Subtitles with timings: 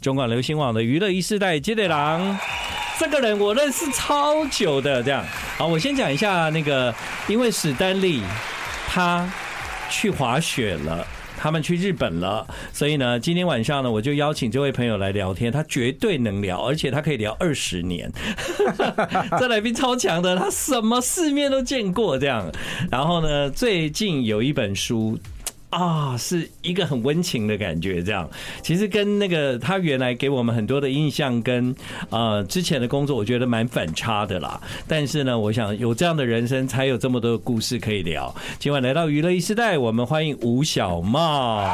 [0.00, 2.38] 中广流行网的娱乐一世代接队郎，
[2.98, 5.02] 这个人我认识超久的。
[5.02, 5.22] 这样，
[5.58, 6.94] 好，我先讲一下那个，
[7.28, 8.22] 因为史丹利
[8.88, 9.30] 他
[9.90, 18.10] 去滑雪了，他们去日本了，所以呢，今天晚上呢，我就邀请这位朋友来聊天，他绝对能聊，而且他可以聊二十年。
[19.38, 22.16] 这来宾超强的，他什么世面都见过。
[22.18, 22.50] 这样，
[22.90, 25.18] 然后呢，最近有一本书。
[25.70, 28.28] 啊，是一个很温情的感觉，这样
[28.60, 31.74] 其实跟那个他原来给我们很多的印象跟
[32.10, 34.60] 呃之前的工作，我觉得蛮反差的啦。
[34.88, 38.34] 但是呢，我想有这样的人生，才有这么多的故事可以聊。
[38.58, 41.64] 今晚来到娱乐一时代，我们欢迎吴小茂。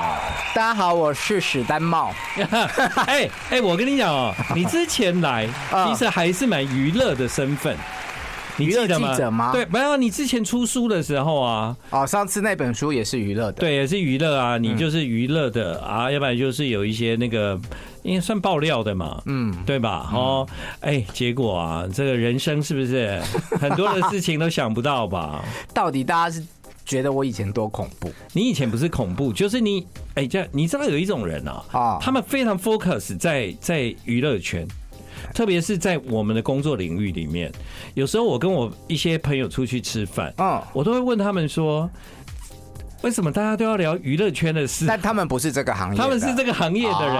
[0.55, 2.13] 大家好，我是史丹茂。
[3.07, 5.49] 哎哎，我跟你讲哦，你之前来
[5.88, 7.74] 其实还是蛮娱乐的身份。
[8.59, 9.52] 你记得吗？
[9.52, 9.96] 对，没有。
[9.96, 14.59] 你之前出书的时候啊，哦，上次那本书也是娱乐的，对，也是娱乐啊。
[14.59, 17.59] 你就是娱乐的啊，要不然就是有一些那个，
[18.02, 20.10] 应该算爆料的嘛，嗯，对吧？
[20.12, 20.46] 哦，
[20.80, 23.21] 哎，结果啊，这个人生是不是
[23.59, 25.45] 很多的事情都想不到吧？
[25.73, 26.45] 到底大家是
[26.85, 28.13] 觉得我以前多恐怖？
[28.32, 34.66] 你以前不是恐怖，就是你，哎，这样你知道有一种人啊，啊，他们非常 focus 在在娱乐圈。
[35.35, 37.51] 特别是在我们的工作领域里面，
[37.95, 41.91] 有时候我跟我一些朋友出去吃饭，啊，我都会问他们说。
[43.02, 44.85] 为什么大家都要聊娱乐圈的事？
[44.87, 47.16] 但他们不是这个行业，他们是这个行业的人。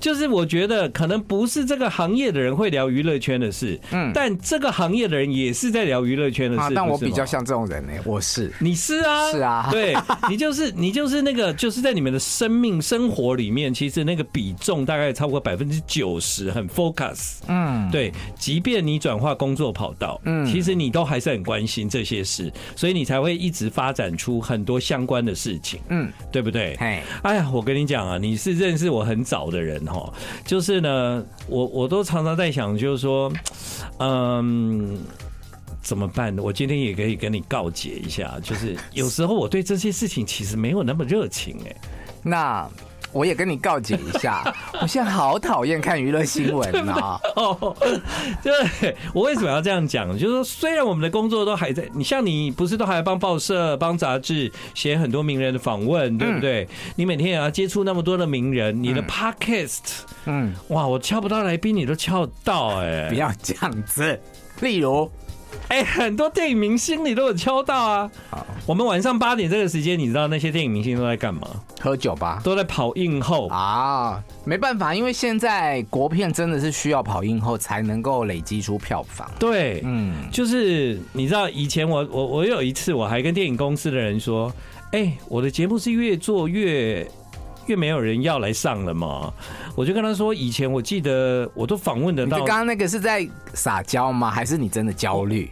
[0.00, 6.72] 就是我觉得可能不是这个行业的人会聊娱乐圈的事，嗯，但这个行业的人也是在聊娱乐圈的事。
[6.74, 9.96] 但我比较像这种人呢，我是，你是啊，是啊， 对，
[10.28, 25.22] 你就是你就是那个就是在你们的生命生活里面，其实那个比重大概超过百分之九十，很 focus，嗯，对，即便你转化工作跑道，嗯，其实你都还是很关心这些事，所以你才会一直发展出很多相关。
[25.22, 26.74] 的事情，嗯，对不对？
[26.74, 30.12] 哎呀，我跟你讲啊，你是认识我很早的人哈，
[30.44, 33.32] 就是呢，我我都常常在想，就是说，
[33.98, 34.98] 嗯，
[35.80, 36.36] 怎么办？
[36.38, 41.76] 我今天也可以跟你告解一下，就是有时候我对这些事情其实没有那么热情哎，
[42.22, 42.68] 那。
[43.12, 44.42] 我也跟你告解一下，
[44.80, 47.20] 我现在好讨厌看娱乐新闻啊！
[47.36, 47.76] 哦，
[48.42, 50.16] 对，我为什么要这样讲？
[50.18, 56.66] 就是说，虽然我们的工作都还在，你像你不是都还要帮报社、帮杂志写很多名人的访问，对不对？
[56.96, 64.18] 你每天也要接触那么多的名人，你的 podcast，嗯，哇，我敲不到来宾，你都敲到，哎，不要这样子。
[64.60, 65.10] 例如。
[65.68, 68.10] 哎、欸，很多电影明星你都有敲到啊！
[68.30, 71.42] 好，我们晚上八点这个时间，你知道那些电影明星都在干嘛？
[71.80, 74.22] 喝酒吧，都在跑映后啊！
[74.44, 79.30] 没办法，因为现在国片真的是需要跑映后才能够累积出票房。
[79.38, 84.52] 对，嗯，就是你知道以前我我我有一次我还跟电影公司的人说，
[84.92, 87.08] 哎、欸，我的节目是越做越。
[87.66, 89.32] 越没有人要来上了嘛，
[89.74, 92.38] 我就跟他说，以前我记得我都访问得到。
[92.38, 94.30] 你刚刚那个是在撒娇吗？
[94.30, 95.50] 还是你真的焦虑？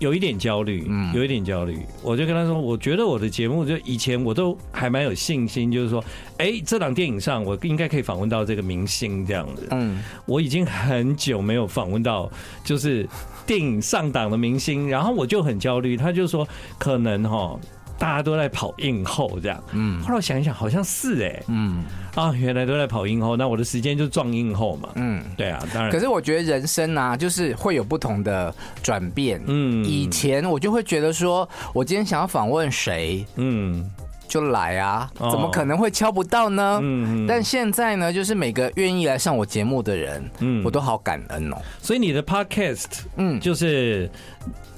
[0.00, 1.78] 有一点焦虑，嗯，有一点焦虑。
[2.02, 6.04] 我就跟他说，我觉得我的节目就以前我都还蛮有信心，就是说，
[6.36, 9.68] 哎，这档电影上我应该可以访问到这个明星这样子。
[9.70, 12.30] 嗯，我已经很久没有访问到
[12.64, 13.08] 就是
[13.46, 15.96] 电影上档的明星，然后我就很焦虑。
[15.96, 16.46] 他就说，
[16.76, 17.58] 可能哈。
[17.98, 21.84] 大家都在跑硬后这样，嗯，后来我想一想，好像是哎，嗯，
[22.14, 25.92] 啊，原来都在跑硬后，那我的时间就撞硬后嘛，嗯，对啊，当然。
[25.92, 33.88] 可是我觉得人生啊，就是会有不同的转变，嗯，以前我就会觉得说，我今天想要访问谁，嗯，
[34.34, 36.80] 就来啊，怎么可能会敲不到呢？
[36.82, 41.56] 嗯，但现在呢，就是每个愿意来上我节目的人，嗯，我都好感恩哦。
[41.80, 44.10] 所以你的 podcast，嗯，就是。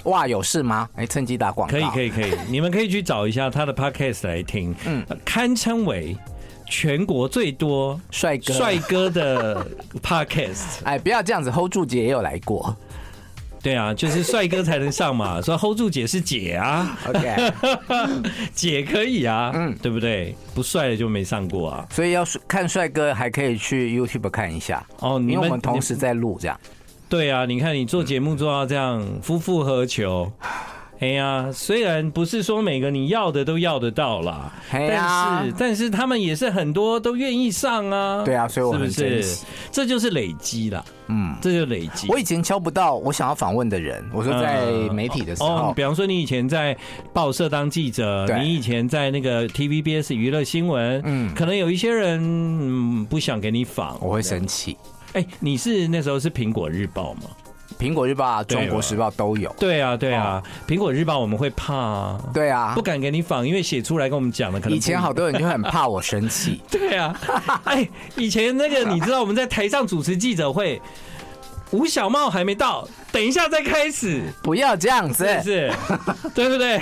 [0.05, 0.87] 哇，有事吗？
[0.95, 1.73] 哎，趁机打广告。
[1.73, 2.39] 可以，可以，可以。
[2.51, 4.73] 你们可以去找一下他的 podcast 来听。
[4.85, 6.15] 嗯，堪称为
[6.67, 9.67] 全国最多帅哥帅哥的
[10.03, 10.83] podcast。
[10.85, 12.77] 哎，不要这样子，hold 住姐也有来过。
[13.63, 16.97] 对啊，就是帅哥才能上嘛， 所以 hold 住姐是姐啊。
[17.09, 17.53] OK，
[18.55, 20.35] 姐可以啊，嗯，对不对？
[20.55, 21.87] 不帅的就没上过啊。
[21.91, 25.19] 所以要看帅哥，还可以去 YouTube 看一下哦。
[25.21, 26.59] 因为我们同时在录这样。
[27.09, 30.31] 对啊，你看你做节目做到这样，夫复何求？
[30.99, 38.23] 哎呀，虽然不是说每个你要的都要得到啦，但是但是他们也是很多都愿意上啊。
[38.25, 40.83] 对啊，所以我很珍惜，这就是累积啦。
[41.09, 42.09] 嗯，这就是累积。
[42.09, 46.77] 我以前敲不到我想要访问的人，我说在媒体的时候，哦，比方说你以前在
[47.13, 54.77] 报社当记者，你以前在那个 TVBS 娱乐新闻，嗯，可能有一些人不想给你访，我会生气。
[55.13, 57.23] 哎，你是那时候是苹果日报吗？
[57.79, 59.55] 苹果日报、啊、中国时报都有。
[59.59, 64.77] 对啊，对啊，苹果日报我们会怕，对啊，不敢给你访，因为写出来跟我们讲的可能。
[64.77, 66.61] 以前好多人就很怕我生气。
[66.71, 67.15] 对啊，
[67.65, 70.81] 哎，以前那个你知道我们在台上主持记者会。
[71.73, 74.23] 吴小茂还没到，等一下再开始。
[74.43, 75.73] 不要这样子，是，是，
[76.35, 76.77] 对不对？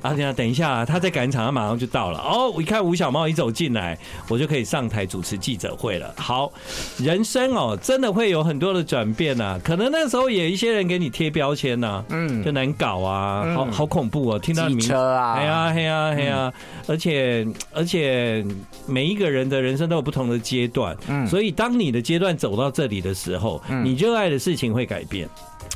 [0.00, 2.18] 啊，等等一下，他在赶场，他马上就到了。
[2.18, 3.98] 哦，我一看吴小茂一走进来，
[4.28, 6.14] 我就可以上台主持记者会了。
[6.16, 6.50] 好，
[6.98, 9.60] 人生哦，真的会有很多的转变呐。
[9.62, 14.38] 可能那时候也有一些人给你贴标签呐，嗯，就难搞啊，好好恐怖哦。
[14.38, 16.52] 听到你名车啊，哎呀嘿呀嘿呀，
[16.86, 18.44] 而且而且
[18.86, 25.28] 每一个人的人生都有不同的阶段，嗯，所以当你的阶段走到这里的时候，你就爱的事情会改变，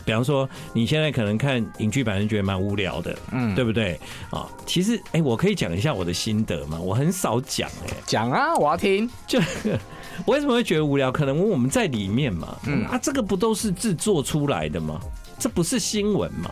[0.04, 3.98] 比方说你现在可能看影剧版，觉得蛮无聊的，嗯，对不对？
[4.30, 9.08] 啊，其实，哎，我可以讲一下我的心得嘛，我很少讲，哎，讲啊，我要听。
[9.26, 9.38] 就
[10.24, 11.12] 我为什么会觉得无聊？
[11.12, 15.00] 可能我们在里面嘛，嗯啊，这个不都是制作出来的吗？
[15.38, 16.50] 这不是新闻嘛？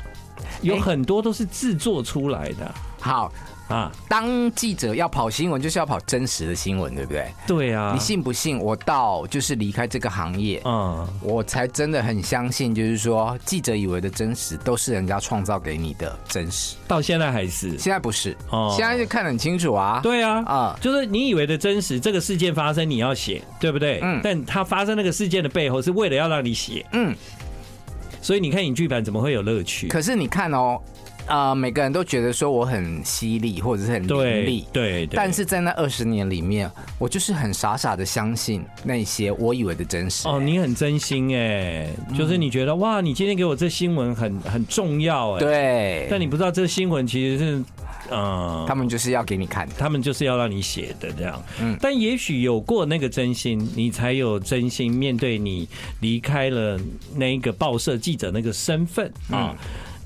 [0.60, 2.74] 有很多都是制作出来的。
[3.00, 3.32] 好。
[3.68, 7.26] 啊，当记者要跑新闻，就是要跑真实的新闻，对不对？
[7.46, 8.58] 对啊，你信不信？
[8.58, 16.76] 我到就是离开这个行业，嗯，我才真的很相信，就是说记者以为的真实，都是人家创造给你的真实。
[16.86, 17.78] 到现在还是？
[17.78, 20.00] 现在不是哦，现在就看得很清楚啊。
[20.02, 23.98] 对啊，啊，就是你以为的真实，这个事件发生你要写，对不对？
[24.02, 27.16] 嗯，但它发生那个事件的背后，是为了要让你写，嗯。
[28.20, 29.88] 所以你看影剧版怎么会有乐趣？
[29.88, 30.80] 可是你看哦。
[31.26, 35.06] 啊、呃，每个人都觉得说我很犀利，或者是很伶俐，对。
[35.06, 40.28] 但是在那二十年里面，我就是很傻傻的相信那些我以为的真实。
[40.28, 46.06] 哦，你很真心哎，就是你觉得、嗯、哇，你今天给我这新闻很很重要哎，对。
[46.10, 47.56] 但你不知道这新闻其实是，
[48.10, 51.42] 嗯、呃，他们就是要给你看，他们就是要让你写的这样。
[51.60, 51.74] 嗯。
[51.80, 55.66] 但也许有过那个真心，你才有真心面对你
[56.00, 56.78] 离开了
[57.14, 59.56] 那个报社记者那个身份啊。
[59.56, 59.56] 嗯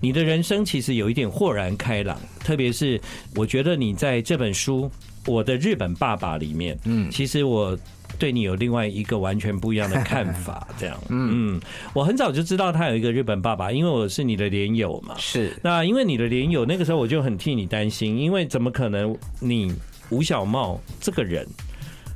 [0.00, 3.00] 你的人生其实有一点豁然开朗，特别是
[3.34, 4.90] 我觉得你在这本书
[5.30, 7.76] 《我的日本爸爸》里面，嗯，其实我
[8.18, 10.66] 对你有另外一个完全不一样的看法。
[10.78, 11.60] 这样，嗯，
[11.92, 15.14] 我很早就知道他有一个日本爸爸，因为我是你的连友嘛。
[15.18, 15.52] 是。
[15.62, 19.74] 那因为你的连友，那个时候我就很替你担心，因为怎么可能你
[20.10, 21.46] 吴小茂这个人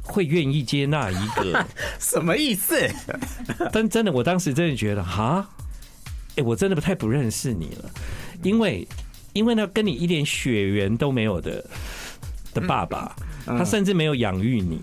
[0.03, 1.67] 会愿意接纳一个
[1.99, 2.77] 什么意思？
[3.73, 5.49] 但真的，我当时真的觉得哈。
[6.33, 7.91] 哎、欸，我真的不太不认识你了，
[8.43, 8.89] 因为
[9.35, 11.65] 因为呢，跟你一点血缘都没有的
[12.55, 13.15] 的爸爸，
[13.47, 14.81] 嗯、他甚至没有养育你。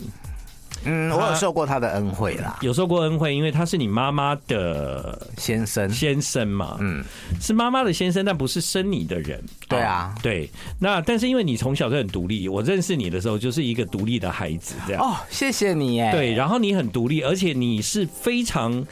[0.86, 7.04] 嗯，我有受过他的恩惠啦，有受过恩惠，因为他是你妈妈的先生，先生嘛，嗯，
[7.42, 9.44] 是妈妈的先生，但不是生你的人。
[9.68, 10.50] 对啊，对。
[10.80, 15.04] 那但是因为你从小就很独立，我认识你的时候就是一个独立的孩子，这样。
[15.04, 16.12] 哦，谢谢你耶。
[16.14, 18.86] 对，然后你很独立，而且你是非常。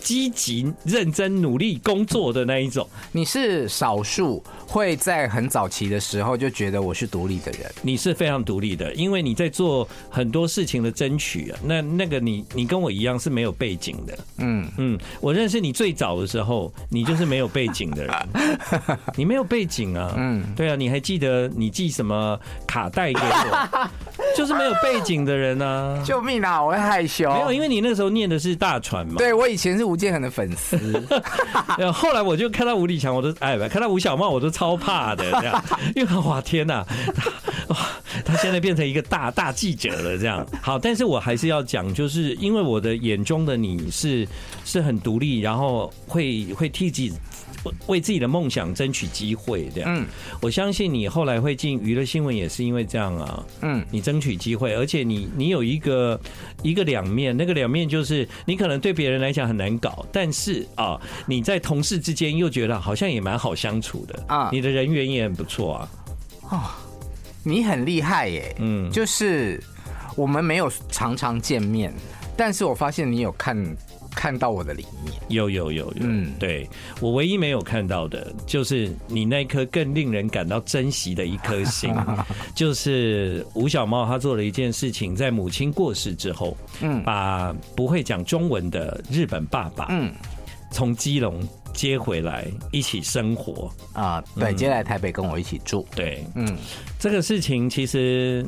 [0.00, 7.70] 积极、认真、努力工作的那一种，你是少数会在很早期的时候就觉得我是独立的人。
[7.82, 11.58] 你是非常独立的，因为你在做很多事情的争取啊。
[11.62, 14.18] 那那个你，你跟我一样是没有背景的。
[14.38, 18.14] 嗯嗯，我认识你最早的时候，你就是没有背景的人。
[19.16, 20.14] 你没有背景啊？
[20.16, 20.76] 嗯，对啊。
[20.76, 23.88] 你还记得你寄什么卡带给我？
[24.34, 26.02] 就是没有背景的人啊！
[26.06, 26.62] 救命啊！
[26.62, 27.28] 我会害羞。
[27.30, 29.16] 没有，因为你那个时候念的是大船嘛。
[29.18, 29.89] 对，我以前是。
[29.90, 30.78] 吴建衡的粉丝，
[31.92, 35.64] 后来我就看到吴立强，我都哎，看到吴小茂，我都超怕的这样，
[35.96, 36.86] 因为哇天呐，
[37.68, 37.76] 哇，
[38.24, 40.46] 他现在变成一个大大记者了这样。
[40.62, 44.26] 好，但是我还是要讲，就是因为我的眼中的你是
[44.64, 47.12] 是很独立，然后会会替自己。
[47.86, 49.94] 为自己的梦想争取机会，这样。
[49.94, 50.06] 嗯，
[50.40, 53.44] 我相信你后来会进娱乐新闻也是因为这样啊。
[53.62, 56.20] 嗯，你争取机会，而且你你有一个
[56.62, 64.48] 一个两面，那个两面就是你可能对别人来讲很难搞，但是啊，你在同事之间又觉得好像也蛮好相处的啊。
[64.52, 65.88] 你的人缘也很不错啊。
[66.50, 66.60] 哦，
[67.42, 68.56] 你很厉害耶。
[68.58, 69.62] 嗯，就是
[70.16, 71.92] 我们没有常常见面，
[72.36, 73.56] 但是我发现你有看。
[74.10, 76.68] 看到我的里面，有有有有，嗯，对，
[77.00, 81.94] 我唯一没有看到的，就是你那颗更令人感到珍惜的一颗心，
[82.54, 90.12] 就是吴小茂他做了一件事情，在母亲过世之后，嗯，把不会讲中文的日本爸爸，嗯，
[90.72, 91.40] 从基隆
[91.72, 93.70] 接回来一起生活。
[93.92, 96.56] 啊，对，接来台北跟我一起住，对，嗯，
[96.98, 98.44] 这个事情其实。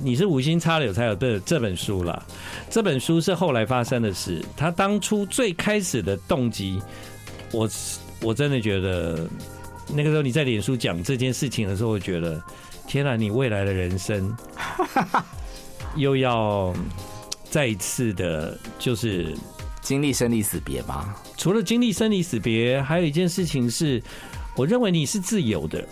[0.00, 2.22] 你是无心插柳才有这这本书啦，
[2.70, 4.42] 这本书是后来发生的事。
[4.56, 6.80] 他当初最开始的动机，
[7.52, 7.68] 我
[8.20, 9.28] 我真的觉得，
[9.88, 12.42] 那个时候你在脸书讲这件事情的时候，我觉得，
[12.86, 14.34] 天哪，你未来的人生
[15.96, 16.74] 又要
[17.50, 19.36] 再一次的，就是
[19.80, 21.14] 经历生离死别吗？
[21.36, 24.02] 除了经历生离死别，还有一件事情是，
[24.56, 25.86] 我认为你是自由的。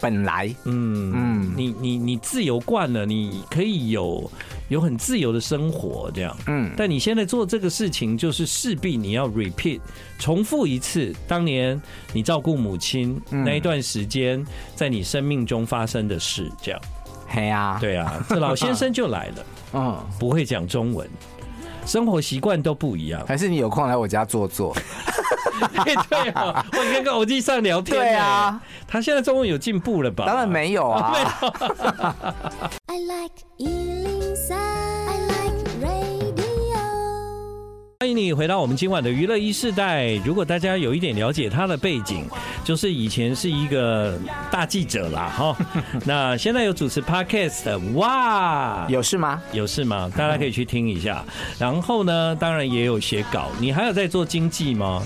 [0.00, 4.30] 本来，嗯嗯，你你你自由惯了，你可以有
[4.68, 6.72] 有很自由的生活，这样，嗯。
[6.76, 9.80] 但你现在做这个事情，就是势必你要 repeat
[10.18, 11.80] 重复一次当年
[12.12, 16.80] 你照顾母亲那一段时间，在你生命中发生的事，这样。
[17.28, 21.08] 嘿啊，对啊，这老先生就来了，嗯， 不会讲中文，
[21.86, 23.24] 生活习惯都不一样。
[23.26, 24.74] 还是你有空来我家坐坐？
[25.84, 27.96] 对对啊，我跟跟欧弟上聊天。
[27.96, 30.24] 对啊，他现在中文有进步了吧？
[30.26, 31.14] 当然没有啊。
[37.98, 40.12] 欢迎你回到我们今晚的娱乐一世代。
[40.22, 42.24] 如果大家有一点了解他的背景，
[42.62, 45.56] 就是以前是一个大记者啦，哈。
[46.04, 49.42] 那现在有主持 Podcast 的，哇，有事吗？
[49.50, 50.12] 有事吗？
[50.14, 51.24] 大家可以去听一下。
[51.58, 53.48] 然后呢，当然也有写稿。
[53.58, 55.02] 你还有在做经济吗？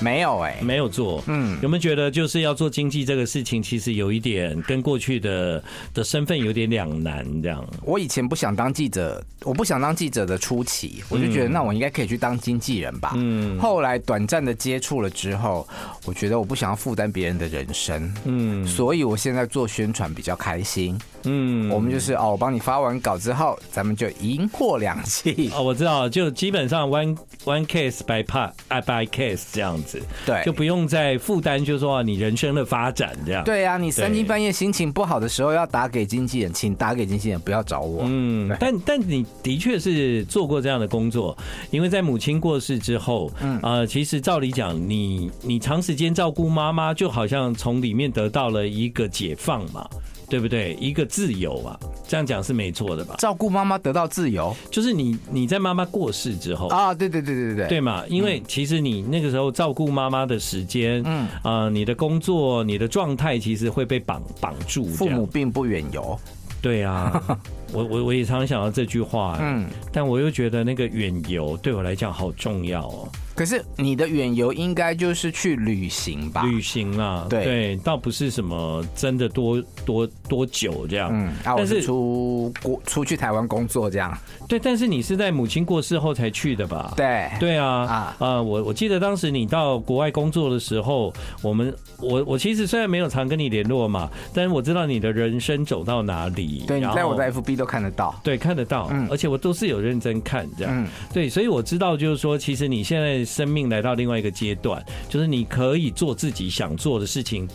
[0.00, 1.22] 没有哎、欸，没有做。
[1.26, 5.62] 嗯，有没有觉得就是要做经济这个事情，其实有一点跟过去的
[5.94, 7.64] 的身份有点两难这样？
[7.82, 13.12] 我以前不想当记者，我不想当记者的初期，我就觉得那我应该可以去当经纪人吧。
[13.16, 15.66] 嗯，后来短暂的接触了之后，
[16.04, 18.12] 我觉得我不想要负担别人的人生。
[18.24, 20.98] 嗯，所以我现在做宣传比较开心。
[21.24, 25.50] 嗯，我们就是哦，我帮你发完稿之后，咱们就赢货两期。
[25.54, 29.89] 哦，我知道，就基本上 one one case by part by case 这样子。
[30.26, 33.42] 对，就不用再负担，就是说你人生的发展这样。
[33.44, 38.02] 对啊，你三更半夜心情不好的时候要打给经纪人，请打给经纪人，不要找我。
[38.06, 41.36] 嗯，但但你的确是做过这样的工作，
[41.70, 49.88] 因为在母亲过世之后，嗯呃，其实照理讲，你你长时间照顾妈妈，就好像从里面得到了一个解放嘛。
[50.30, 50.74] 对不对？
[50.80, 53.16] 一个自由啊，这样讲是没错的吧？
[53.18, 64.86] 照顾妈妈得到自由，就是你你在妈妈过世之后啊，对对对对对对嘛，因为其实你那个时候照顾妈妈的时间，嗯啊，你的工作、你的状态其实会被绑绑住。
[64.86, 66.18] 父母并不远游，
[66.62, 67.20] 对啊，
[67.72, 73.08] 我我我也常常想到这句话，嗯，但我又觉得那个远游对我来讲好重要哦。
[73.40, 76.42] 可是你的远游应该就是去旅行吧？
[76.42, 81.08] 旅行啊，对对，倒不是什么真的多多多久这样。
[81.10, 84.14] 嗯，但是出国出去台湾工作这样。
[84.46, 86.92] 对，但是你是在母亲过世后才去的吧？
[86.94, 88.42] 对，对啊啊呃！
[88.42, 96.64] 我我记得当时你到国外工作的时候，我们我我其实虽然没有常跟你联络嘛，但是我知道你的人生走到哪里。
[96.66, 98.14] 对，你在我的 FB 都看得到。
[98.22, 98.86] 对，看得到。
[98.90, 100.74] 嗯，而且我都是有认真看这样。
[100.76, 103.24] 嗯，对，所以我知道就是说，其实你现在。
[103.30, 107.48] 生命来到另外一个阶段，就是你可以做自己想做的事情。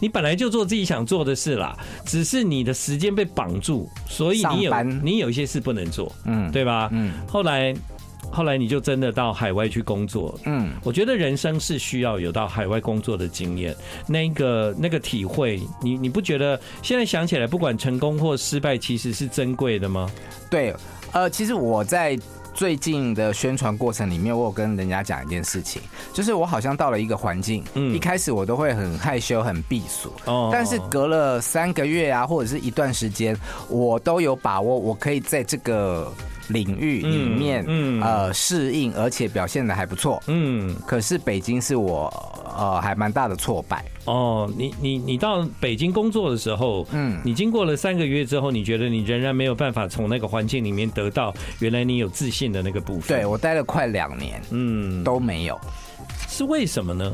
[0.00, 6.88] 你本来就做自己想做的事啦，只是你的时间被绑住，所以你有你有一些事不能做，嗯，对吧？
[6.92, 7.12] 嗯。
[7.26, 7.74] 后来
[8.30, 10.72] 后来你就真的到海外去工作，嗯。
[10.84, 13.74] 我觉得人生是需要有到海外工作的经验，
[14.06, 20.10] 那个那个体会，你你不觉得现在想起来，不管成功或失败，其实是珍贵的吗？
[20.50, 20.74] 对，
[21.12, 22.18] 呃，其实我在。
[22.56, 25.82] 最近的宣传过程里面，我有跟人家讲一件事情，
[26.14, 33.36] 就是我好像到了一个环境，嗯，一开始我都会很害羞、很避俗，哦，但是隔了三个月啊，或者是一段时间，
[33.68, 36.10] 我都有把握，我可以在这个
[36.48, 40.74] 领域里面，嗯，呃，适应，而且表现的还不错，嗯。
[40.86, 42.12] 可是北京是我，
[42.56, 43.84] 呃，还蛮大的挫败。
[44.04, 53.16] 哦，你你你到北京工作的时候，嗯，你经过了三个月之后，你觉得你仍然没有办法从那个环境里面得到原来你有自信的那个部分。
[53.18, 55.60] 对，我待了快两年，嗯，都没有，
[56.28, 57.12] 是为什么呢？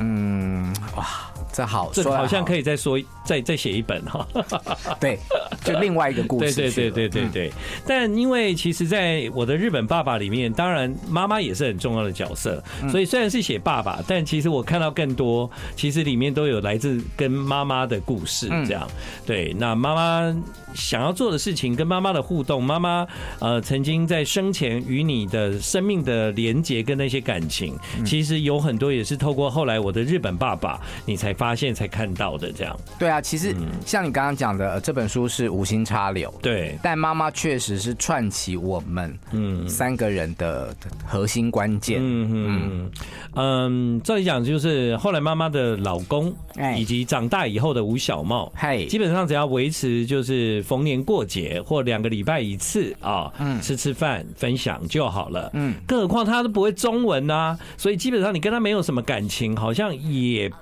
[0.00, 1.29] 嗯，哇。
[1.52, 4.26] 这好，这好像可以再说，再再写一本哈。
[5.00, 5.18] 对，
[5.64, 6.54] 就另外一个故事。
[6.54, 7.52] 对对对对对对。
[7.86, 12.62] 但因为其实，在我的日本爸爸里面，当然妈妈也是很重要的角色。
[12.88, 18.48] 所以虽然是写爸爸，但其实我看到更多，其实里面都有来自跟妈妈的故事。
[18.66, 18.88] 这样，
[19.26, 19.52] 对。
[19.58, 20.42] 那妈妈
[20.72, 23.04] 想要做的事情，跟妈妈的互动，妈妈
[23.40, 27.76] 呃曾经在生前与你的生命的连结跟那些感情，
[28.06, 31.34] 其实有很多也是透过后来我的日本爸爸，你才。
[31.40, 33.56] 发现才看到的这样，对啊，其实
[33.86, 39.66] 像你刚刚讲的，这本书是无心插柳，对，但妈妈确实是串起我们嗯。
[39.66, 42.90] 三个人的核心关键，嗯嗯
[43.36, 46.30] 嗯，照理讲就是后来妈妈的老公，
[46.76, 60.52] 以及长大以后的吴小茂，嘿，基本上只要维持就是逢年过节或两个礼拜一次啊，嗯，吃吃饭分享就好了，嗯，更何况他都不会中文呐，所以基本上你跟他没有什么感情，好像也。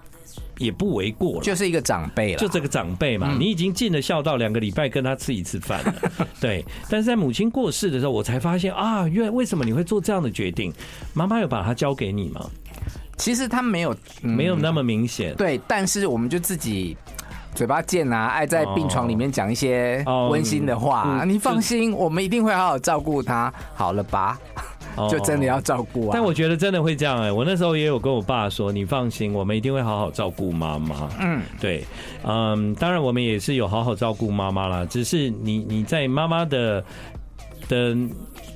[0.59, 5.95] 也不为过了，就是一个长辈了，就这个长辈嘛，你已经尽了孝道，两个礼拜跟他吃一次饭了，
[6.41, 6.65] 对。
[6.91, 10.73] 但是在母亲过世的时候，我才发现啊，原来为什么你会做这样的决定？
[11.15, 12.45] 妈妈有把他交给你吗？
[13.17, 15.35] 其实他没有，没有那么明显。
[15.35, 16.97] 对，但是我们就自己
[17.55, 21.25] 嘴巴贱啊，爱在病床里面讲一些温馨的话。
[21.27, 24.39] 你放心，我们一定会好好照顾他，好了吧？
[25.11, 26.11] 就真的要照顾啊！
[26.13, 31.09] 但我觉得真的会这样哎，我那时候也有跟我爸说，你放心，我们一定会好好照顾妈妈。
[31.21, 31.85] 嗯，对，
[32.25, 36.85] 嗯，当然我们也是有好好照顾妈妈啦，只是你你在妈妈的
[37.69, 37.97] 的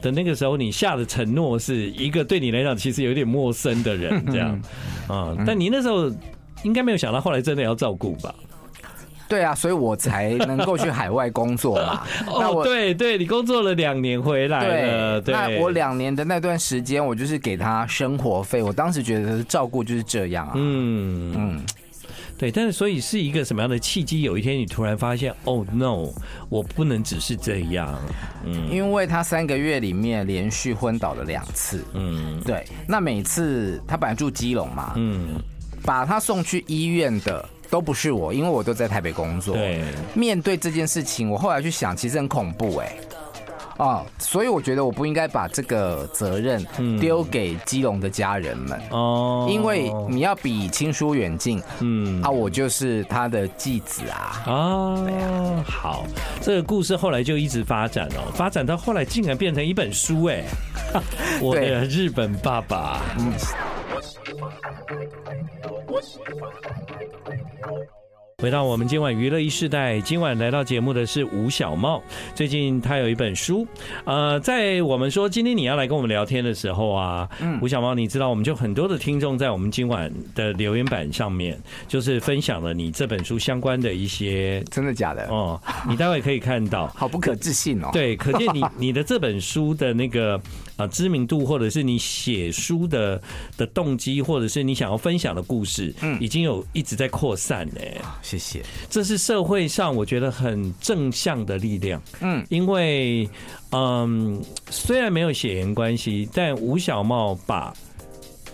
[0.00, 4.61] 的那个时候，你下的承诺是一个对你来讲其实有点陌生的人这样
[5.08, 6.11] 啊，但你那时候
[6.64, 8.34] 应该没有想到后来真的要照顾吧？
[9.32, 12.02] 对啊，所以我才能够去海外工作嘛。
[12.28, 15.20] 那我、哦、对对，你工作了两年回来了。
[15.22, 18.62] 对，那我两年的那段时间，我就是给他生活费。
[18.62, 20.52] 我当时觉得照顾就是这样啊。
[20.56, 21.62] 嗯嗯，
[22.36, 22.52] 对。
[22.52, 24.20] 但是，所以是一个什么样的契机？
[24.20, 26.10] 有一天，你突然发现，哦，no，
[26.50, 27.98] 我不能只是这样。
[28.44, 31.82] 嗯，因为他三个月里面连续昏倒了两次。
[31.94, 32.66] 嗯，对。
[32.86, 35.40] 那每次他本来住基隆嘛，嗯，
[35.86, 37.48] 把他送去医院的。
[37.73, 39.57] 都不是我，因为我都在台北工作。
[39.57, 42.93] 对，面对这件事情，我后来去想，其实很恐怖哎。
[43.79, 46.62] 哦，所以我觉得我不应该把这个责任
[47.00, 54.43] 丢给基隆的家人们哦，因为你要比亲疏远近，嗯，啊，我就是他的继子啊。
[54.47, 56.05] 哦，好，
[56.43, 60.45] 这个故事后来就一直发展哦，发展到后来竟然变成一本书哎，
[61.41, 63.00] 我的日本爸爸。
[63.19, 63.33] 嗯。
[68.38, 72.02] 回到我们今晚娱乐一世代，今晚来到节目的是吴小茂。
[72.35, 73.64] 最近他有一本书，
[74.04, 85.25] 呃，在我们说今天你要来跟我们聊天的时候啊，嗯，吴小茂，你知道我们就很多的听众在我们今晚的留言板上面，就是分享了你这本书相关的一些，真的假的？
[85.28, 87.90] 哦，你待会可以看到，好不可置信哦。
[87.92, 90.40] 对，可见你 你的这本书的那个
[90.82, 93.20] 啊知名度，或者是你写书的
[93.56, 97.80] 的动机，或者是你想要分享的故事，嗯，已经有一直在扩散呢。
[98.22, 102.02] 谢谢，这是社会上我觉得很正向的力量。
[102.20, 103.28] 嗯，因为
[103.70, 107.72] 嗯，虽然没有血缘关系，但吴小茂把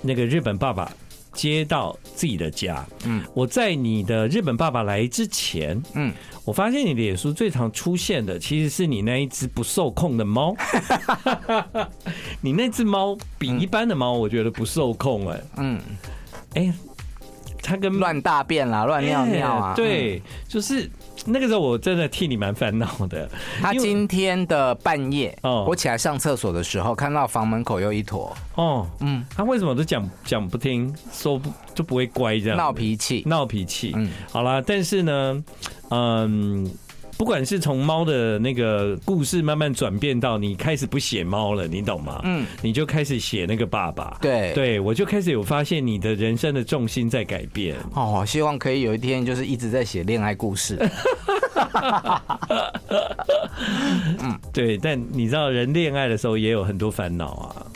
[0.02, 0.92] 那个日本爸爸
[1.38, 2.84] 接到自己的家。
[3.04, 6.12] 嗯，我在你的日本爸爸来之前，嗯，
[6.44, 10.56] 我发现你的脸书最常出现的其实是你那一只不受控的猫。
[12.42, 15.40] 你那只猫比一般的猫，我觉得不受控哎。
[15.58, 15.80] 嗯，
[16.54, 16.74] 哎。
[17.68, 19.74] 他跟乱大便啦，乱尿尿啊！
[19.76, 20.90] 对，就是
[21.26, 23.28] 那个时候，我真的替你蛮烦恼的。
[23.60, 28.34] 他今天的半夜，哦，我起来上厕所的时候，看到房门口有一坨。
[28.54, 32.56] 哦，嗯，他为什么都讲讲不听，说不就不会乖这样？
[32.56, 33.92] 闹脾气，闹脾气。
[33.94, 35.44] 嗯，好啦，但是呢，
[35.90, 36.70] 嗯。
[37.18, 42.20] 不管是从猫的那个故事慢慢转变到你开始不写猫了，你懂吗？
[42.22, 44.16] 嗯，你就开始写那个爸爸。
[44.20, 47.74] 对，对我就开始有发现你的人生的重心在改变。
[47.92, 50.78] 哦，希望可以有一天就是一直在写恋爱故事。
[54.22, 57.66] 嗯，对，但你知道人恋爱的时候也有很多烦恼啊。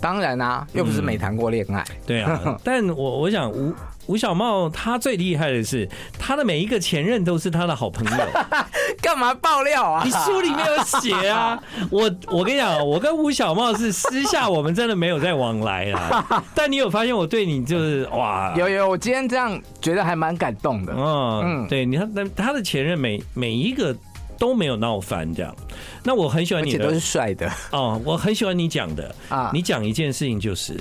[0.00, 1.82] 当然啊，又不是没谈过恋爱。
[1.90, 1.96] 嗯。
[2.06, 3.74] 对啊， 但我我想吴。
[4.06, 8.24] 吴小茂他最厉害的是，他的每一个前任都是他的好朋友。
[9.04, 10.02] 干嘛爆料啊？
[10.02, 11.62] 你书里面有写啊。
[11.92, 16.42] 我我跟你讲，我跟吴小茂是私下我们真的没有在往来啊。
[16.56, 18.54] 但你有发现我对你就是哇？
[18.56, 20.94] 有有，我今天这样觉得还蛮感动的。
[20.96, 23.94] 嗯嗯，对，你看那他的前任每每一个
[24.38, 25.54] 都没有闹翻这样。
[26.02, 28.00] 那我很喜欢你的，都是帅的哦。
[28.06, 30.80] 我很喜欢你讲的啊，你讲一件事情就是，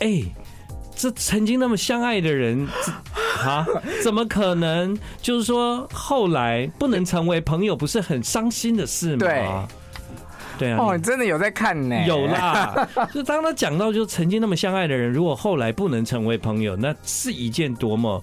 [0.00, 0.22] 哎。
[0.94, 2.66] 这曾经那么相爱的人，
[3.44, 3.66] 啊，
[4.02, 4.96] 怎么可能？
[5.20, 9.18] 就是说后来不能成为朋友，不是很伤心的事吗？
[9.18, 10.78] 对，对啊。
[10.78, 11.96] 哦，你真的有在看呢？
[12.06, 12.88] 有啦。
[13.12, 18.20] 就当他讲到，就曾经那么相爱的人，如果后来不能成为朋友，那是一件多么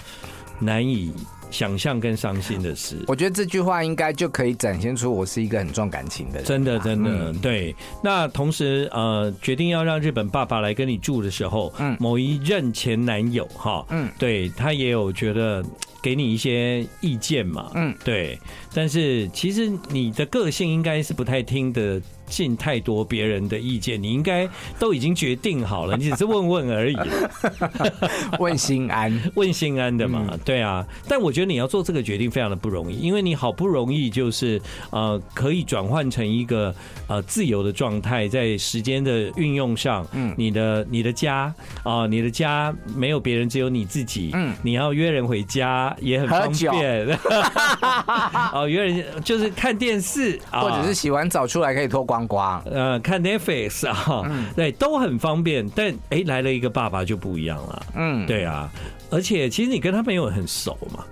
[0.60, 1.14] 难以。
[1.50, 6.46] 想象跟伤心的事，我觉得这句话应该就可以展现出我是一个很重感情的人。
[6.46, 7.76] 真的，真的，对。
[8.04, 15.64] 那同时，呃，决定要让日本爸爸来跟你住的时候，嗯，某一任前男友，哈，嗯，对他也有觉得
[16.02, 18.40] 给你一些意见嘛，嗯，对。
[18.74, 26.98] 但是其实你的个性应该是不太听的信太多别人的意见，你应该都已经决定好了，你只是问问而已，
[28.40, 30.86] 问心安， 问心安的嘛，对啊。
[31.08, 34.62] 但我觉得你要做这个决定非常的不容易，因为你好不容易就是
[34.92, 36.74] 呃可以转换成一个
[37.08, 47.08] 呃自由的状态，在时间的运用上，嗯，你的你的家啊，你的家没有别人，只有你自己，嗯，你要约人回家也很方便，
[48.54, 54.24] 哦，约人就是看电视，或者是洗完澡出来可以脱光光，呃，看 Netflix 啊，
[54.56, 55.70] 对，都很方便。
[55.76, 58.70] 但哎，来了一个爸爸就不一样了，嗯，对啊，
[59.10, 61.04] 而且其实你跟他朋友很熟嘛。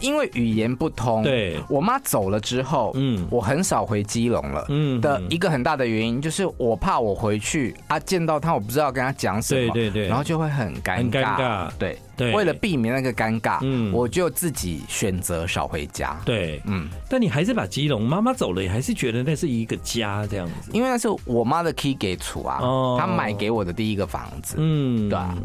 [0.00, 11.98] 因为语言不通，对，我妈走了之后，嗯，我很少回基隆了，嗯，的一个很大的原因就是我怕我回去啊见到她，我不知道跟她讲什么，对对对，然后就会很尴尬，很尴尬，对。
[12.16, 25.36] 对，为了避免那个尴尬，嗯，我就自己选择少回家，对，嗯，但你还是把基隆妈妈走了，你还是觉得那是一个家这样子，因为那是我妈的 key 给处啊，哦，她买给我的第一个房子，嗯，对啊，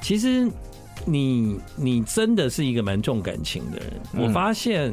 [0.00, 0.50] 其实。
[1.06, 3.92] 你你真的是一个蛮重感情的人。
[4.12, 4.92] 我发现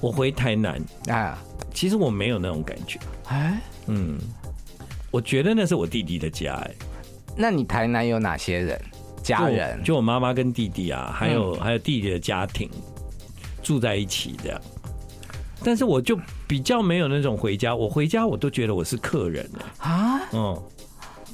[0.00, 1.38] 我回台南啊，
[1.74, 2.98] 其实我没有那种感觉。
[3.26, 4.18] 哎，嗯，
[5.10, 6.54] 我觉得那是我弟弟的家。
[6.54, 6.70] 哎，
[7.36, 8.80] 那你台南有哪些人？
[9.22, 9.80] 家人？
[9.84, 12.68] 就我妈妈跟弟弟啊，还有还有弟弟的家庭
[13.62, 14.60] 住在一起这样。
[15.62, 20.20] 但是我就比较没有那种回家，我回家我都觉得我是客人啊。
[20.32, 20.62] 嗯。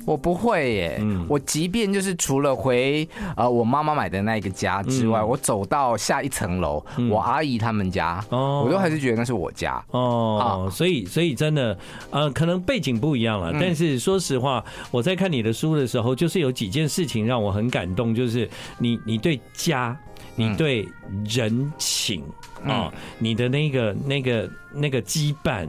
[0.08, 9.84] 我不会耶，嗯、我即便就是除了回呃我妈妈买的那一个家之外，嗯、我走到下一层楼，嗯、我阿姨他们家，哦、我都还是觉得那是我家。
[9.90, 10.38] 哦。
[10.38, 11.78] 啊、所以所以真的
[12.10, 19.94] 呃，可能背景不一样了，嗯、但是说实话，我在看你的书的时候，就是有几件事情让我很感动，就是你你对家，
[20.36, 20.88] 你对
[21.28, 22.24] 人情
[22.64, 25.68] 啊、你的那个那个那个羁绊，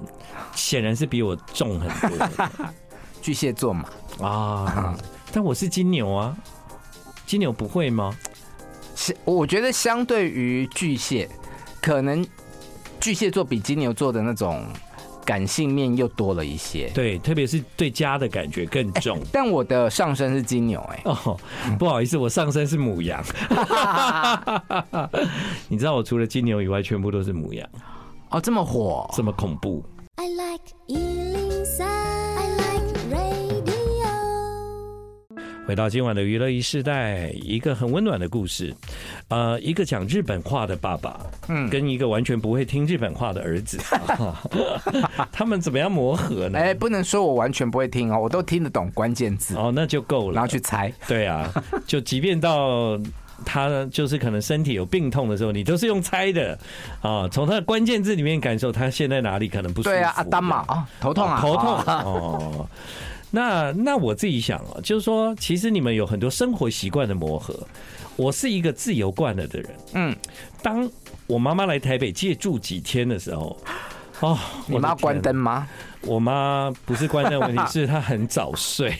[0.56, 2.28] 显然是比我重很多。
[3.30, 3.86] 巨蟹座嘛。
[4.20, 4.98] 啊！
[5.32, 6.36] 但我是金牛啊，
[7.28, 8.18] 金牛不会吗？
[8.96, 11.30] 相我觉得相对于巨蟹，
[11.80, 12.26] 可能
[13.00, 14.66] 巨蟹座比金牛座的那种
[15.24, 16.90] 感性面又多了一些。
[16.96, 19.20] 对，特别是对家的感觉更重。
[19.20, 21.40] 欸、 但我的上身是金牛、欸，哎哦，
[21.78, 23.24] 不好意思，我上身是母羊。
[25.70, 27.70] 你知道我除了金牛以外，全部都是母羊。
[28.32, 29.86] 哦，这么火，这么恐怖。
[30.16, 30.74] I like
[35.70, 38.74] 回到今晚的娱乐一世代，一个很温暖的故事，
[39.28, 43.78] 呃，一个讲日本话的爸爸，嗯，跟一个完全不会听日本话的儿子，
[45.32, 46.58] 他们怎么样磨合呢？
[46.58, 50.92] 哎，不能说我完全不会听哦，我都听得懂关键字哦，那就够了，然后去猜。
[51.08, 51.48] 对啊，
[51.86, 53.00] 就即便到
[53.46, 56.58] 他就是可能身体有病痛的时候，你都是用猜的
[57.04, 59.94] 啊，从他的关键字里面感受他现在哪里可能不舒服。
[59.96, 62.68] 对啊，阿丹嘛啊，头痛啊，头痛 哦。
[63.32, 67.56] 那那我自己想啊，就是说，其实你们有很多生活习惯的磨合。
[68.16, 70.16] 我是一个自由惯了的人，嗯，
[70.62, 70.90] 当
[71.26, 73.58] 我妈妈来台北借住几天的时候，
[74.20, 74.38] 哦，
[74.68, 75.66] 你妈关灯吗？
[76.02, 78.94] 我妈不是关灯问题， 是她很早睡，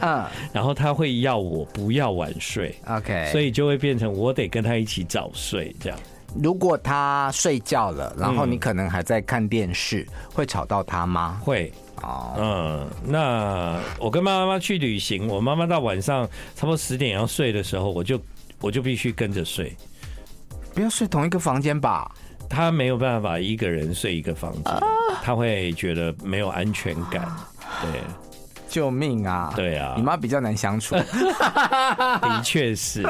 [0.00, 5.98] 嗯， 然后她会要我不要晚睡，OK，所以就会变成我得跟她一起早睡这样。
[6.42, 11.38] 如果她睡觉了，然后你可能还在看电视，会吵到她吗？
[11.44, 11.70] 会。
[12.02, 18.20] 哦，嗯，那我跟妈妈去旅行，我妈妈到晚上差不多十点要睡的时候，我就
[18.60, 19.74] 我就必须跟着睡，
[20.74, 22.10] 不要睡同一个房间吧？
[22.48, 24.74] 她没有办法一个人睡一个房间，
[25.22, 27.26] 她会觉得没有安全感，
[27.80, 28.00] 对。
[28.72, 29.52] 救命啊！
[29.54, 33.06] 对啊，你妈比较难相处， 的确是。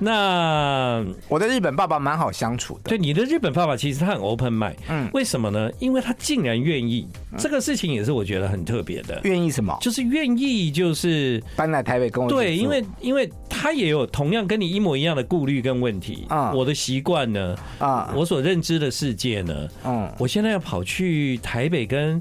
[0.00, 2.88] 那我的日本爸爸蛮好相处的。
[2.88, 5.70] 对，你的日本爸爸其实他很 open mind，嗯，为什么呢？
[5.78, 7.06] 因为他竟然愿意，
[7.38, 9.20] 这个事情也是我觉得很特别的。
[9.22, 9.78] 愿意什么？
[9.80, 12.28] 就是愿意，就是搬来台北跟我。
[12.28, 16.50] 对，因为因为他也有同样跟你一模一样的顾虑跟问题啊。
[16.52, 17.56] 我的习惯呢？
[17.78, 19.54] 啊，我所认知的世界呢？
[19.84, 22.20] 嗯，我现在要跑去台北跟。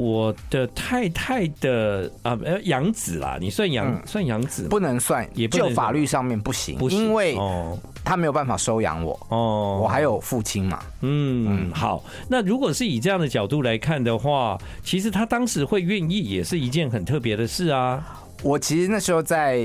[0.00, 4.66] 我的太太的啊，呃，养子啦，你算养、嗯、算养子？
[4.66, 10.78] 不能算，也不能就法律上面不行，不行，因为哦，他没有办法收养我哦，我还有父亲嘛。
[11.02, 18.02] 嗯，嗯好，那如果是以这样的角度来看的话，其实他当时会愿意，也是一件很特别的事啊。
[18.42, 19.58] 我其实那时候在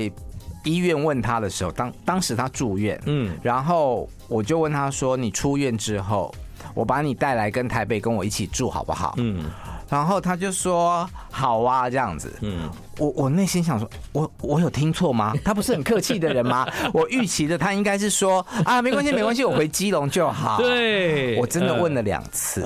[0.64, 6.30] 医院问他的时候，当当时他住院，嗯，然后我就问他说：“你出院之后，
[6.74, 9.42] 我把你带来跟台北跟我一起住好不好？”嗯。
[9.88, 12.32] 然后他就说好啊，这样子。
[12.40, 12.68] 嗯，
[12.98, 15.32] 我我内心想说，我我有听错吗？
[15.44, 16.66] 他不是很客气的人吗？
[16.92, 20.58] 我预期的他应该是说啊，没关系没关系，我回基隆就好。
[20.58, 22.62] 对，我真的问了两次，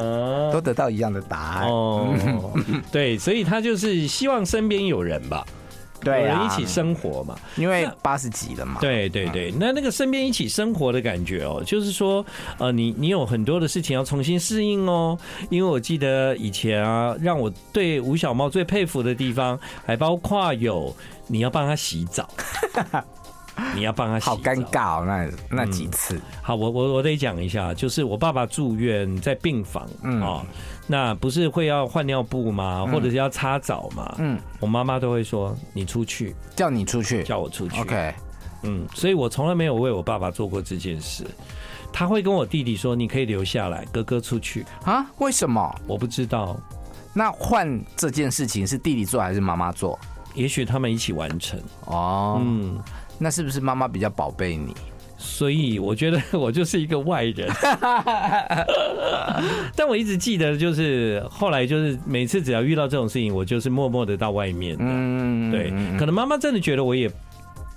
[0.53, 1.69] 都得到一样的答案。
[1.69, 2.15] 哦，
[2.91, 5.47] 对，所以他就是希望身边有人吧。
[6.01, 8.79] 对，人一起生活嘛，因为八十几了嘛。
[8.81, 12.25] 对对对，那那个身边一起生活的感觉哦，就是说，
[12.59, 15.19] 呃，你你有很多的事情要重新适应哦。
[15.51, 20.95] 因为我记得以前啊，让我对吴小猫最佩服的地方，还包括有
[21.27, 22.29] 你要帮他洗澡，
[23.75, 26.15] 你要帮他洗澡，好尴尬哦，那那几次。
[26.17, 30.43] 嗯、好，我我我得讲一下，就是我爸爸住院在病房啊。
[30.43, 30.47] 嗯
[30.91, 32.85] 那不是会要换尿布吗？
[32.91, 34.13] 或者是要擦澡吗？
[34.19, 37.81] 嗯，我妈妈都会说你出去，叫你出去，叫我出去。
[37.81, 38.13] OK，
[38.65, 41.25] 嗯，所以我从来没有为我爸爸做过这件事。
[41.93, 45.07] 他会跟我弟弟说：“你可以留下来，哥哥出去。”啊？
[45.19, 45.73] 为什么？
[45.87, 46.59] 我不知道。
[47.13, 49.97] 那换这件事情是弟弟做还是妈妈做？
[50.35, 51.61] 也许他们一起完成。
[51.87, 52.83] 哦，嗯，
[53.17, 54.75] 那是不是妈妈比较宝贝你？
[55.23, 57.47] 所以我觉得 我就是一个外人，
[59.77, 64.77] 但我一直记得，就是后来就是每次只要遇到这种事情，我就是默默的到外面。
[64.81, 67.11] 嗯，对，可能妈妈真的觉得我也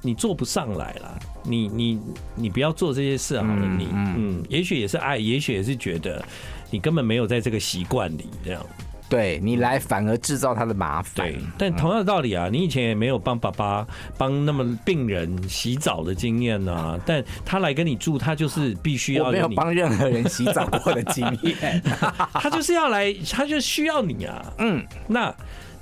[0.01, 1.99] 你做不上来了，你你
[2.33, 6.23] 你不要做这些事好了，你嗯，也许也是爱，也许也是觉得
[6.71, 8.65] 你根本没有在这个习惯里这样。
[9.13, 11.31] 对你来反而制造他的麻烦。
[11.31, 13.85] 对，但同样的道理啊，你以前也没有帮爸爸
[14.17, 19.25] 帮那么病人洗澡的经验啊，但他来跟你住，他就是必须要。
[19.25, 21.79] 我没有帮任何人洗澡过的经验，
[22.33, 24.53] 他就是要来，他就需要你啊。
[24.57, 25.35] 嗯，那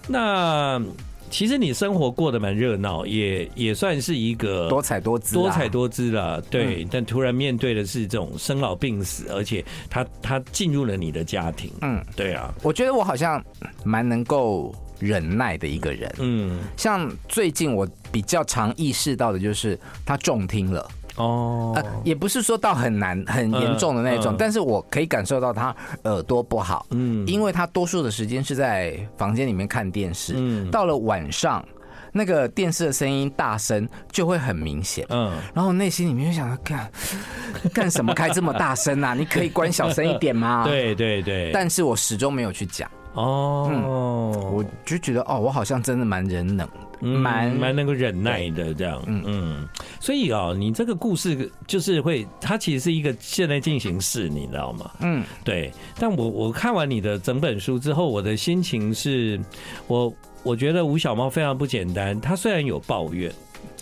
[0.10, 0.82] 那。
[1.32, 6.40] 其实你生活过得蛮热闹，也也算是一个多彩多姿、多彩多姿啦。
[6.50, 11.72] 对，但突然面对的是这种生老病死，而且他他进入了你的家庭。
[11.82, 13.44] 嗯，对啊，我觉得我好像
[13.86, 16.14] 蛮能够忍耐的一个人。
[16.20, 20.86] 嗯，像最近我比较常意识到的就是他重听了。
[21.18, 31.64] 哦，呃，也不是说到很难、很严重的那种，但是我可以感受到他耳朵不好，嗯，因为他多数的时间是在房间里面看电视，嗯，到了晚上，
[32.14, 36.92] 那个电视的声音大声就会很明显，嗯，然后内心里面就想要干
[37.74, 39.14] 干什么开这么大声啊？
[39.14, 40.64] 你可以关小声一点吗？
[40.68, 46.68] 对对对，但是我始终没有去讲，哦，我就觉得哦，我好像真的蛮忍冷。
[47.04, 49.70] 蛮蛮能够忍耐的这样，嗯嗯，
[50.00, 54.92] 所以啊，你这个故事就是会，它其实是一个现在进行式，你知道吗？
[55.00, 55.74] 嗯，对。
[55.98, 59.42] 但我我看完你的整本书之后，我的心情是，
[59.88, 62.22] 我我觉得吴小猫非常不简单。
[62.22, 63.34] 他虽然有抱怨。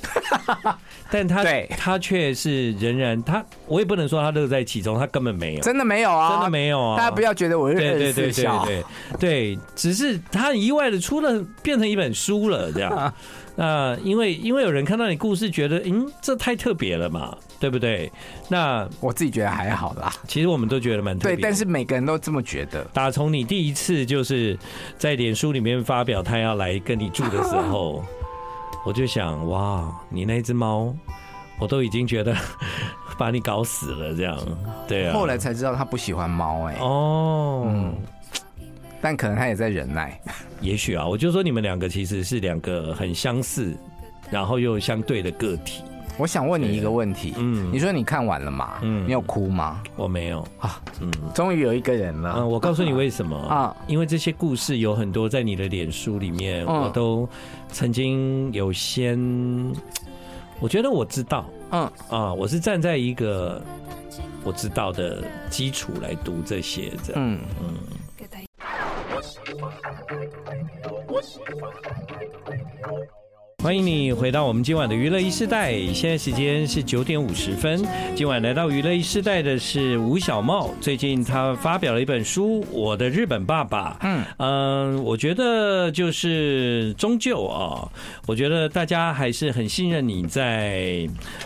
[1.11, 6.97] 但他对他却是仍然他，我也不能说他乐在其中，他根本没有，真的没有啊，真的没有啊！
[6.97, 8.83] 大家不要觉得我是对对对对对
[9.19, 13.13] 对，只是他很意外的出了变成一本书了，这样。
[13.55, 18.09] 那因为因为有人看到你故事，觉得嗯，这太特别了嘛，对不对？
[18.47, 20.13] 那我自己觉得还好啦。
[20.27, 22.83] 其实我们都觉得蛮特别，对，但是每个人都这么觉得。
[22.93, 24.57] 打从你第一次就是
[24.97, 28.03] 在脸书里面发表他要来跟你住的时候。
[28.85, 30.93] 我就想，哇，你那只猫，
[31.59, 32.35] 我都已经觉得
[33.17, 34.37] 把你搞死了，这样，
[34.87, 35.13] 对啊。
[35.13, 37.95] 后来才知道他不喜欢猫，哎，哦，嗯，
[39.01, 40.19] 但可能他也在忍耐。
[40.61, 43.75] 也许啊，我就说你们两个其实是两个很相似，
[44.31, 45.83] 然后又相对的个体。
[46.19, 48.79] 我想问你一个问题，嗯，你说你看完了吗？
[48.81, 49.81] 嗯，你有哭吗？
[49.95, 52.33] 我没有啊，嗯，终于有一个人了。
[52.37, 53.73] 嗯，我告诉你为什么啊？
[53.87, 57.27] 因为这些故事有很多在你的脸书里面，我都
[57.69, 59.17] 曾经有先，
[60.59, 63.61] 我觉得我知道，嗯啊，我是站在一个
[64.43, 67.73] 我知道的基础来读这些的，嗯嗯。
[73.61, 77.85] 欢迎你回到我们今晚的娱乐一世代，现在时间是九点五十分。
[78.15, 83.91] 今晚来到娱乐一世代的是吴小茂，最近他发表了一本书《我的日本爸爸》。
[83.99, 87.83] 嗯嗯，我觉得就是终究啊，
[88.27, 91.05] 我觉得大家还是很信任你在，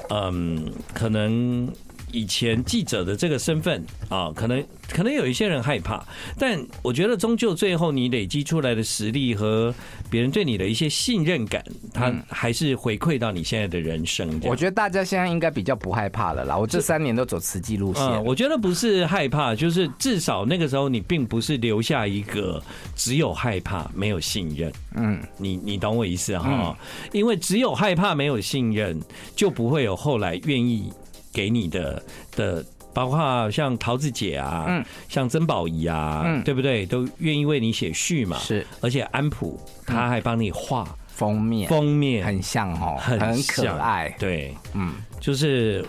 [0.10, 1.68] 嗯，可能。
[2.14, 6.06] 以前记者的这个身份啊，可能可能有一些人害怕，
[6.38, 9.74] 但我觉得终究最后你累积出来的实力和
[10.12, 14.40] 别人对你的一些信任感，他还是回馈到你现在的人生。
[14.44, 16.56] 我觉得大家现在应该比较不害怕了啦。
[16.56, 22.62] 我这三年都走慈济路线，我觉得不是害怕，就是至少那个时候你并不是留下一个
[22.96, 24.72] 只有害怕没有信任。
[24.94, 26.78] 嗯，你你懂我意思哈？
[27.12, 29.02] 因为只有害怕没有信任，
[29.36, 30.94] 就不会有后来愿意。
[31.34, 32.02] 给你的
[32.36, 36.86] 的包括像桃子姐啊，嗯，像曾宝仪啊，嗯，对不对？
[36.86, 42.26] 都愿意为你写序嘛，是，而且安普他还帮你画封面，封面。
[42.26, 45.84] 很像哦，很可爱，对，嗯，就是。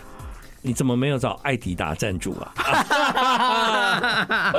[0.65, 2.51] 你怎么没有找艾迪达赞助啊？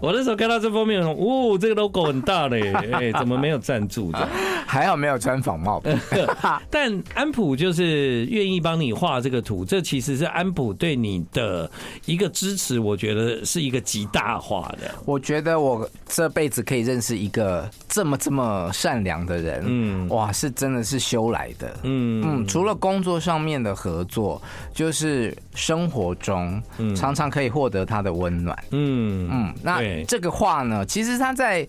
[0.00, 4.28] 我那时候看到这封面，哦，这个 logo 很大嘞，哎，怎么没有赞助的？
[4.66, 5.82] 还好没有穿仿冒。
[6.70, 11.70] 但安普就是愿意帮你画这个图，这其实是安普对你的
[12.06, 14.90] 一个支持，我觉得是一个极大化的。
[15.04, 24.40] 我觉得我这辈子可以认识一个这么这么善良的人，嗯，哇，是真的是修来的，嗯嗯，除了工作上面的合作。
[24.72, 26.62] 就是生活中，
[26.96, 28.56] 常常可以获得他的温暖。
[28.70, 31.66] 嗯嗯，那这个画呢，其实他在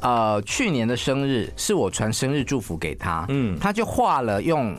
[0.00, 3.24] 呃去年的生日，是我传生日祝福给他。
[3.28, 4.76] 嗯，他就画了用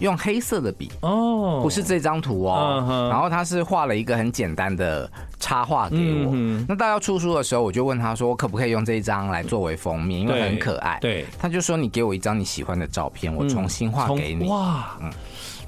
[0.00, 3.08] 用黑色的笔哦，不是这张图哦。
[3.10, 6.32] 然后他是画了一个很简单的插画给我。
[6.68, 10.98] 那到要出书的时候，我就问他说，我可不可以用这一张来作为封面，因为很可爱。
[11.00, 14.46] 对，他就说你给我一张你喜欢的照片，我重新画给你。
[14.48, 15.10] 哇，嗯。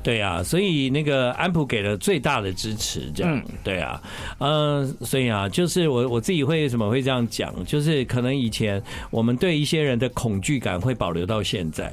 [0.03, 4.01] 对啊，所以那个安普给了最大的支持，这样对啊，
[4.39, 11.93] 嗯，所以啊，就是我我自己会为什么会这样讲，就是可能以前我们对一些人的恐惧感会保留到现在，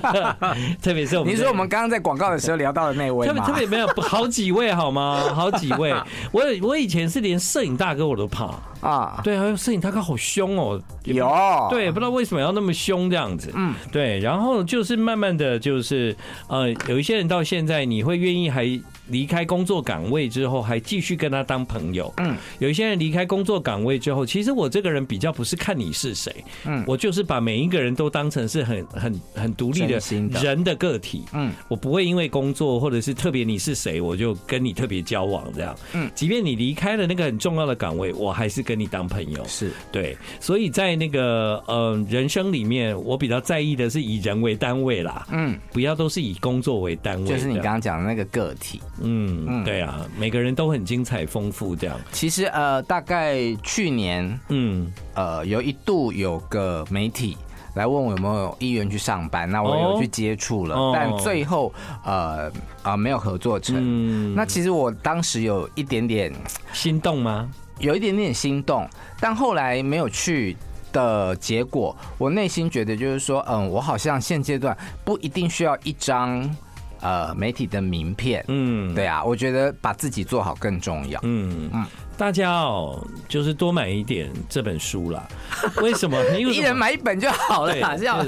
[0.80, 3.42] 特别是我们，你说我们刚刚在广告的时候聊到的那位特别？
[3.42, 5.34] 特别没有好几位好吗？
[5.34, 5.92] 好几位，
[6.32, 16.16] 我我以前是连摄影大哥我都怕啊，对，还有摄影大哥好凶哦，有，对，不知道为什么要那么凶这样子，嗯，对，然后就是慢慢的就是
[16.48, 17.17] 呃有一些。
[17.26, 18.80] 到现在，你会愿意还？
[19.08, 22.12] 离开工作岗位之后，还继续跟他当朋友。
[22.18, 29.98] 嗯，有一些人离开工作岗位之后，其实我这个人比较不是看你是谁，嗯，我就是把每一个人都当成是很很很独立的
[30.42, 31.22] 人的个体。
[31.32, 35.74] 嗯，我不会因为工作或者是特别你是谁，我就跟你特别交往这样。
[35.94, 39.42] 嗯，即便你离开了那个很重要的岗位，我还是跟你当朋友。
[39.46, 45.26] 是对，所以在那个呃人生里面，我比较在意的是以人为单位啦。
[45.32, 48.80] 嗯，不要都是以工作为单位，就是你刚刚讲的那个个体。
[49.00, 51.96] 嗯，对啊，每个人都很精彩丰富，这样。
[52.12, 57.36] 其实呃，大概去年，嗯，呃，有一度有个媒体
[57.74, 61.72] 来问我有没有意愿去上班，那我有去接触了，哦、但最后
[62.04, 62.48] 呃
[62.82, 63.76] 啊、呃、没有合作成。
[63.78, 66.32] 嗯、那其实我当时有一点点
[66.72, 67.48] 心动吗？
[67.78, 68.88] 有一点点心动，
[69.20, 70.56] 但后来没有去
[70.92, 76.50] 的结果，我内心觉得就是说，嗯，我好像现阶段不一定需要一张。
[77.00, 81.84] 呃，媒体的名片，嗯，对啊，我觉得把自己做好更重要，嗯嗯。
[82.16, 85.24] 大家哦，就是多买一点这本书啦。
[85.80, 86.20] 为什么？
[86.36, 88.26] 因为一人买一本就好了，这样。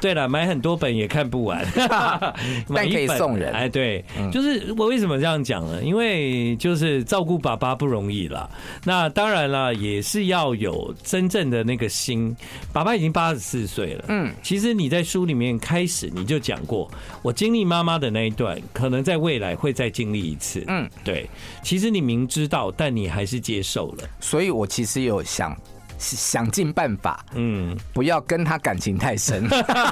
[0.00, 1.64] 对了，买很多本也看不完，
[2.74, 3.52] 但可以送人。
[3.52, 5.82] 哎，对，就是我为什么这样讲呢？
[5.82, 8.50] 因为就是照顾爸爸不容易了。
[8.84, 12.36] 那当然了，也是要有真正的那个心。
[12.72, 16.90] 爸爸已经八十四岁了，嗯，其实你在书里面开始你就讲过，
[17.22, 20.62] 我经历妈妈的那一段，可能在未来会再经历一次。
[20.66, 21.26] 嗯，对。
[21.62, 22.24] 其实你明。
[22.34, 25.56] 知道，但你还是接受了，所以我其实有想
[26.04, 29.44] 想尽办法，嗯，不要跟他感情太深。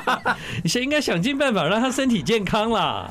[0.62, 3.11] 你先应该想尽办法让他身体健康啦。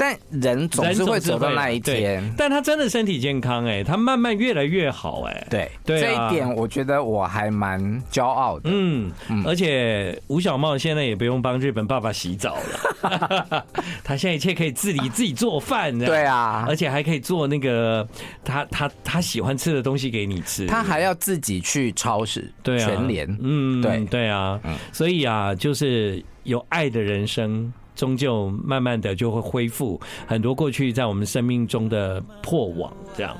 [0.00, 7.78] 但人总是会走到那一天，但他真的身体健康哎，他慢慢越来越好哎，对，对，这一点我觉得我还蛮
[8.10, 8.70] 骄傲的。
[8.72, 9.12] 嗯，
[9.44, 12.56] 而且吴小茂现在也不用帮日本爸爸洗澡
[13.02, 13.66] 了，
[14.02, 18.08] 他现在一切可以自理，自己做饭，对啊，而且还可以做那个
[18.42, 24.00] 他他他喜欢吃的东西给你吃，他还要自己去超市，对啊，全联，嗯，对。
[24.06, 24.58] 对啊，
[24.94, 27.70] 所以啊，就是有爱的人生。
[27.94, 33.36] 终究慢慢的就会恢复很多过去在我们生命中的破网，这样。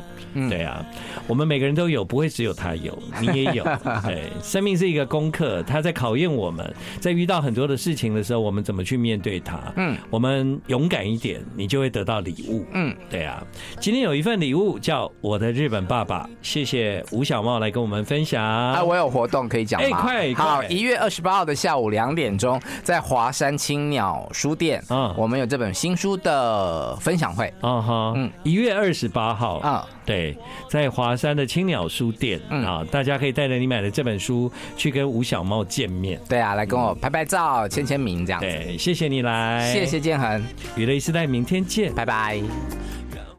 [0.48, 0.84] 对啊，
[1.26, 3.64] 我们每个人都有，不会只有他有， 你也有。
[4.04, 9.60] 对，生命是一个功课，他在考验我们，在遇到很多的事情的时候，我们怎么去面对它。
[9.74, 12.64] 嗯，我们勇敢一点，你就会得到礼物。
[12.74, 13.44] 嗯，对啊。
[13.80, 18.44] 今天有一份礼物叫我的日本爸爸，谢谢吴小茂来跟我们分享。
[18.44, 19.98] 啊，我有活动可以讲吗？
[20.06, 20.34] 哎，快！
[20.34, 27.52] 好，一月二十八号的下午两点钟，在华山青鸟书店，嗯，我们有这本新书的分享会。
[27.60, 29.86] 啊哈，嗯，一月二十八号啊。
[30.04, 30.36] 对，
[30.68, 36.20] 在华山的青鸟书店嗯啊，大家可以带着你买的这本书去跟吴小茂见面。
[36.28, 38.40] 对啊，来跟我拍拍照、签签名这样。
[38.40, 40.44] 对，谢谢你来，谢谢建恒，
[40.76, 42.40] 娱乐一世代，明天见，拜拜。